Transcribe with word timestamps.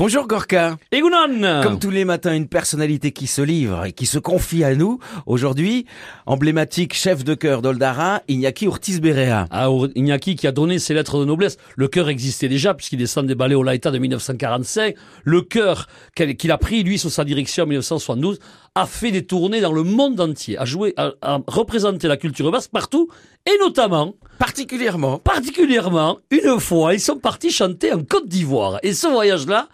Bonjour 0.00 0.26
Gorka. 0.26 0.78
Egunon 0.92 1.62
Comme 1.62 1.78
tous 1.78 1.90
les 1.90 2.06
matins, 2.06 2.34
une 2.34 2.48
personnalité 2.48 3.12
qui 3.12 3.26
se 3.26 3.42
livre 3.42 3.84
et 3.84 3.92
qui 3.92 4.06
se 4.06 4.18
confie 4.18 4.64
à 4.64 4.74
nous. 4.74 4.98
Aujourd'hui, 5.26 5.84
emblématique 6.24 6.94
chef 6.94 7.22
de 7.22 7.34
chœur 7.34 7.60
d'Oldara, 7.60 8.22
Iñaki 8.26 8.66
Ortiz 8.66 9.02
Berea. 9.02 9.46
Ah, 9.50 9.68
Iñaki 9.94 10.36
qui 10.36 10.46
a 10.46 10.52
donné 10.52 10.78
ses 10.78 10.94
lettres 10.94 11.20
de 11.20 11.26
noblesse. 11.26 11.58
Le 11.76 11.86
chœur 11.86 12.08
existait 12.08 12.48
déjà 12.48 12.72
puisqu'il 12.72 12.96
descend 12.96 13.26
des 13.26 13.34
ballets 13.34 13.54
au 13.54 13.62
Laïta 13.62 13.90
de 13.90 13.98
1945. 13.98 14.94
Le 15.24 15.42
chœur 15.42 15.86
qu'il 16.16 16.50
a 16.50 16.56
pris, 16.56 16.82
lui, 16.82 16.96
sous 16.96 17.10
sa 17.10 17.26
direction 17.26 17.64
en 17.64 17.66
1972, 17.66 18.38
a 18.76 18.86
fait 18.86 19.10
des 19.10 19.26
tournées 19.26 19.60
dans 19.60 19.74
le 19.74 19.82
monde 19.82 20.18
entier, 20.18 20.56
a 20.56 20.64
joué, 20.64 20.94
a, 20.96 21.12
a 21.20 21.40
représenté 21.46 22.08
la 22.08 22.16
culture 22.16 22.50
basque 22.50 22.70
partout, 22.70 23.10
et 23.44 23.58
notamment, 23.60 24.14
Particulièrement. 24.40 25.18
particulièrement, 25.18 26.16
une 26.30 26.58
fois, 26.60 26.94
ils 26.94 27.00
sont 27.00 27.18
partis 27.18 27.50
chanter 27.50 27.92
en 27.92 28.02
Côte 28.02 28.26
d'Ivoire. 28.26 28.78
Et 28.82 28.94
ce 28.94 29.06
voyage-là, 29.06 29.68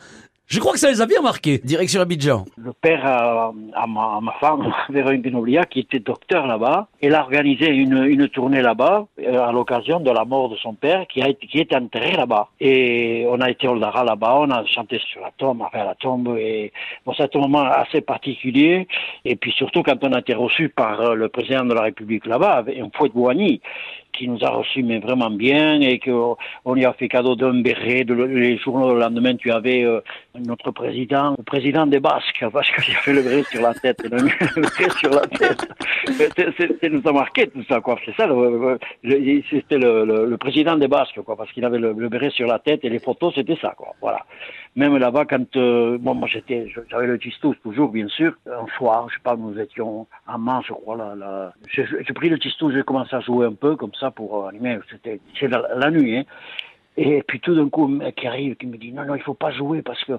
je 0.49 0.61
crois 0.61 0.73
que 0.75 0.79
ça 0.79 0.91
les 0.91 1.01
a 1.01 1.07
bien 1.07 1.23
marqués. 1.23 1.59
Direction 1.65 2.01
Abidjan. 2.01 2.45
Le 2.57 2.73
père 2.73 3.05
à, 3.05 3.53
à 3.75 3.87
ma, 3.89 4.17
à 4.17 4.21
ma 4.21 4.33
femme, 4.35 4.73
Véronique 4.91 5.23
Benoblia, 5.23 5.65
qui 5.65 5.81
était 5.81 5.99
docteur 5.99 6.47
là-bas, 6.47 6.87
elle 7.03 7.17
a 7.17 7.23
organisé 7.23 7.67
une, 7.67 8.05
une 8.05 8.29
tournée 8.29 8.63
là-bas 8.63 9.07
euh, 9.19 9.41
à 9.41 9.51
l'occasion 9.51 9.99
de 9.99 10.11
la 10.11 10.25
mort 10.25 10.49
de 10.49 10.57
son 10.57 10.75
père 10.75 11.05
qui, 11.09 11.21
a 11.21 11.29
été, 11.29 11.49
qui 11.49 11.59
était 11.59 11.75
enterré 11.75 12.13
là-bas. 12.13 12.49
Et 12.61 13.27
on 13.29 13.41
a 13.41 13.51
été 13.51 13.67
au 13.67 13.77
Dara 13.77 14.05
là-bas, 14.05 14.37
on 14.39 14.51
a 14.53 14.65
chanté 14.67 15.01
sur 15.11 15.21
la 15.21 15.33
tombe, 15.37 15.63
enfin 15.63 15.85
la 15.85 15.97
tombe. 15.97 16.37
Et 16.39 16.73
bon, 17.05 17.13
c'est 17.17 17.35
un 17.35 17.41
moment 17.41 17.65
assez 17.65 18.01
particulier. 18.01 18.87
Et 19.25 19.35
puis 19.35 19.51
surtout 19.51 19.83
quand 19.83 20.03
on 20.05 20.13
a 20.13 20.21
été 20.21 20.35
reçu 20.35 20.69
par 20.69 21.01
euh, 21.01 21.15
le 21.15 21.29
président 21.29 21.65
de 21.65 21.75
la 21.75 21.83
République 21.83 22.25
là-bas, 22.25 22.65
un 22.69 22.89
fouet 22.97 23.09
de 23.09 23.15
Boigny, 23.15 23.61
qui 24.17 24.29
nous 24.29 24.43
a 24.45 24.51
reçus 24.51 24.83
mais 24.83 24.99
vraiment 24.99 25.31
bien 25.31 25.81
et 25.81 25.99
qu'on 25.99 26.75
lui 26.75 26.85
a 26.85 26.93
fait 26.93 27.09
cadeau 27.09 27.37
d'un 27.37 27.61
béret. 27.61 28.05
Les 28.05 28.59
journaux 28.59 28.95
le 28.95 29.01
lendemain, 29.01 29.37
tu 29.37 29.51
avais 29.53 29.85
euh, 29.85 30.01
notre 30.39 30.71
président, 30.71 31.35
le 31.37 31.45
président 31.45 31.87
des 31.87 32.01
Basques, 32.01 32.45
parce 32.53 32.71
qu'il 32.71 32.95
avait 32.97 33.13
le 33.13 33.23
béret 33.23 33.43
sur 33.45 33.63
la 33.63 33.75
tête, 33.75 34.03
le, 34.03 34.17
le 34.17 34.63
béret 34.79 34.91
sur 34.99 35.11
la 35.11 35.27
tête. 35.27 35.67
Ça 36.81 36.89
nous 36.89 37.03
a 37.05 37.13
marqué 37.13 37.47
tout 37.49 37.63
ça, 37.69 37.81
quoi. 37.81 37.99
C'est 38.05 38.15
ça, 38.17 38.29
c'était 39.51 39.79
le, 39.79 40.37
président 40.37 40.77
des 40.77 40.89
Basques, 40.89 41.21
quoi, 41.23 41.37
parce 41.37 41.53
qu'il 41.53 41.65
avait 41.65 41.79
le, 41.79 41.93
béret 42.09 42.31
sur 42.31 42.47
la 42.47 42.59
tête 42.59 42.85
et 42.85 42.89
les 42.89 42.99
photos, 42.99 43.35
c'était 43.35 43.57
ça, 43.57 43.75
quoi. 43.77 43.95
Voilà. 44.01 44.25
Même 44.77 44.99
là-bas, 44.99 45.25
quand 45.25 45.57
euh, 45.57 45.97
bon, 45.99 46.15
moi 46.15 46.29
j'étais, 46.31 46.71
j'avais 46.91 47.07
le 47.07 47.19
tistous 47.19 47.55
toujours, 47.63 47.89
bien 47.89 48.09
sûr. 48.09 48.35
Un 48.47 48.67
soir, 48.77 49.09
je 49.09 49.15
sais 49.15 49.23
pas, 49.23 49.35
nous 49.35 49.59
étions 49.59 50.07
à 50.27 50.37
Mans, 50.37 50.61
je 50.61 50.75
crois. 50.75 50.97
Là, 50.97 51.15
là. 51.15 51.55
J'ai, 51.73 51.87
pris 52.15 52.29
le 52.29 52.39
tistous, 52.39 52.71
j'ai 52.71 52.83
commencé 52.83 53.17
à 53.17 53.21
jouer 53.21 53.47
un 53.47 53.55
peu 53.55 53.77
comme 53.77 53.95
ça 53.99 54.06
pour 54.11 54.49
animer. 54.49 54.79
C'était, 54.91 55.21
c'est 55.39 55.49
la, 55.49 55.63
la 55.75 55.91
nuit. 55.91 56.19
Hein. 56.19 56.25
Et 56.99 57.23
puis 57.27 57.41
tout 57.41 57.55
d'un 57.55 57.69
coup, 57.69 57.85
un 57.85 58.05
mec 58.05 58.15
qui 58.17 58.27
arrive, 58.27 58.57
qui 58.57 58.67
me 58.67 58.79
dit 58.79 58.91
non, 58.91 59.05
non, 59.05 59.15
il 59.15 59.23
faut 59.23 59.35
pas 59.35 59.51
jouer 59.51 59.83
parce 59.83 60.03
que 60.05 60.13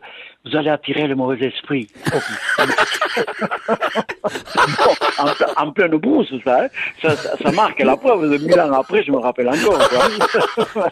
vous 0.46 0.56
allez 0.56 0.70
attirer 0.70 1.08
le 1.08 1.16
mauvais 1.16 1.48
esprit. 1.48 1.88
en, 5.18 5.66
en, 5.66 5.72
pleine 5.72 5.98
brousse, 5.98 6.32
ça, 6.44 6.66
hein. 6.66 6.68
ça, 7.02 7.16
ça, 7.16 7.36
ça, 7.36 7.52
marque 7.52 7.80
la 7.80 7.98
preuve. 7.98 8.30
De 8.30 8.38
mille 8.38 8.60
ans 8.60 8.72
après, 8.74 9.02
je 9.02 9.12
me 9.12 9.18
rappelle 9.18 9.50
encore 9.50 9.80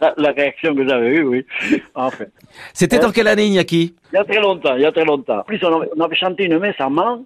la, 0.01 0.13
la, 0.17 0.31
réaction 0.31 0.73
que 0.73 0.87
j'avais 0.87 1.17
eue, 1.17 1.23
oui. 1.23 1.45
En 1.93 2.09
fait. 2.09 2.31
C'était 2.73 3.05
en 3.05 3.11
quelle 3.11 3.27
année, 3.27 3.45
Iñaki? 3.45 3.93
Il 4.11 4.15
y 4.15 4.19
a 4.19 4.23
très 4.23 4.41
longtemps, 4.41 4.75
il 4.75 4.81
y 4.81 4.85
a 4.85 4.91
très 4.91 5.05
longtemps. 5.05 5.39
En 5.39 5.43
plus, 5.43 5.63
on 5.63 5.81
avait, 5.81 5.89
on 5.95 6.01
avait 6.01 6.15
chanté 6.15 6.45
une 6.45 6.57
messe 6.57 6.79
à 6.79 6.89
Mans 6.89 7.23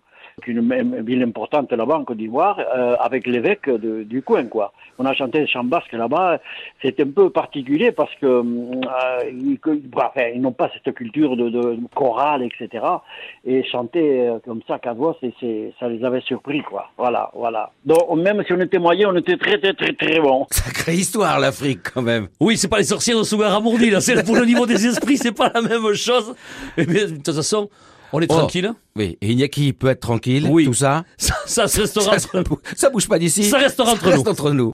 une 0.47 1.01
ville 1.01 1.23
importante 1.23 1.71
là-bas 1.71 1.97
en 1.97 2.03
Côte 2.03 2.17
d'Ivoire, 2.17 2.59
euh, 2.59 2.95
avec 2.99 3.27
l'évêque 3.27 3.69
du 3.69 4.21
coin, 4.21 4.45
quoi. 4.45 4.73
On 5.01 5.05
a 5.05 5.13
chanté 5.13 5.39
le 5.39 5.47
chant 5.47 5.63
basque 5.63 5.93
là-bas. 5.93 6.39
C'est 6.81 6.99
un 6.99 7.09
peu 7.09 7.29
particulier 7.29 7.93
parce 7.93 8.13
que 8.15 8.25
euh, 8.25 8.43
ils, 9.31 9.57
enfin, 9.95 10.27
ils 10.35 10.41
n'ont 10.41 10.51
pas 10.51 10.69
cette 10.73 10.93
culture 10.93 11.37
de, 11.37 11.77
chorale, 11.95 12.43
etc. 12.43 12.83
Et 13.45 13.63
chanter 13.63 14.27
euh, 14.27 14.39
comme 14.43 14.61
ça 14.67 14.77
qu'à 14.77 14.91
voix, 14.93 15.17
c'est, 15.21 15.73
ça 15.79 15.87
les 15.87 16.03
avait 16.03 16.19
surpris, 16.21 16.61
quoi. 16.63 16.89
Voilà, 16.97 17.31
voilà. 17.33 17.71
Donc 17.85 17.97
même 18.17 18.43
si 18.45 18.51
on 18.51 18.59
était 18.59 18.77
moyen, 18.77 19.09
on 19.09 19.15
était 19.15 19.37
très, 19.37 19.57
très, 19.57 19.73
très, 19.73 19.93
très 19.93 20.19
bon. 20.19 20.45
Sacrée 20.51 20.95
histoire 20.95 21.39
l'Afrique 21.39 21.93
quand 21.93 22.01
même. 22.01 22.27
Oui, 22.41 22.57
c'est 22.57 22.67
pas 22.67 22.79
les 22.79 22.83
sorciers 22.83 23.15
de 23.15 23.23
Sougar-Amourdi, 23.23 23.91
là. 23.91 24.01
C'est 24.01 24.25
pour 24.25 24.35
le 24.35 24.45
niveau 24.45 24.65
des 24.65 24.85
esprits, 24.85 25.15
c'est 25.15 25.35
pas 25.35 25.49
la 25.53 25.61
même 25.61 25.93
chose. 25.93 26.35
Mais 26.77 26.85
de 26.85 27.15
toute 27.15 27.35
façon. 27.35 27.69
On 28.11 28.21
est 28.21 28.27
Oh, 28.29 28.37
tranquille 28.37 28.71
Oui, 28.95 29.17
et 29.21 29.31
Iñaki 29.31 29.73
peut 29.73 29.87
être 29.87 29.99
tranquille, 29.99 30.47
Oui. 30.49 30.65
tout 30.65 30.73
ça 30.73 31.03
Ça, 31.17 31.35
ça, 31.45 31.81
restera 31.81 32.17
ça, 32.19 32.27
ça 32.75 32.89
bouge 32.89 33.07
pas 33.07 33.19
d'ici. 33.19 33.43
Ça 33.45 33.57
restera 33.57 33.91
entre 33.91 34.03
ça 34.03 34.09
reste 34.11 34.25
nous. 34.25 34.31
entre 34.31 34.51
nous. 34.51 34.67